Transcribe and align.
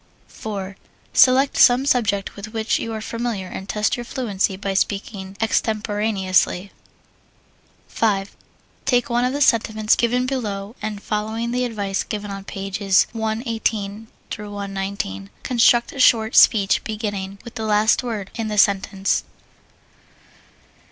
4. 0.29 0.77
Select 1.13 1.55
some 1.57 1.85
subject 1.85 2.35
with 2.35 2.53
which 2.53 2.79
you 2.79 2.91
are 2.91 3.01
familiar 3.01 3.45
and 3.45 3.69
test 3.69 3.95
your 3.95 4.03
fluency 4.03 4.57
by 4.57 4.73
speaking 4.73 5.37
extemporaneously. 5.39 6.71
5. 7.87 8.35
Take 8.85 9.11
one 9.11 9.23
of 9.23 9.31
the 9.31 9.41
sentiments 9.41 9.95
given 9.95 10.25
below 10.25 10.75
and, 10.81 11.03
following 11.03 11.51
the 11.51 11.65
advice 11.65 12.01
given 12.01 12.31
on 12.31 12.45
pages 12.45 13.05
118 13.13 14.07
119, 14.39 15.29
construct 15.43 15.91
a 15.93 15.99
short 15.99 16.35
speech 16.35 16.83
beginning 16.83 17.37
with 17.43 17.53
the 17.53 17.63
last 17.65 18.01
word 18.01 18.31
in 18.33 18.47
the 18.47 18.57
sentence. 18.57 19.23